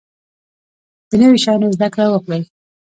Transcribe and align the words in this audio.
د 1.09 1.11
نوي 1.21 1.37
شیانو 1.43 1.73
زده 1.75 1.87
کړه 1.93 2.05
وکړئ 2.09 2.41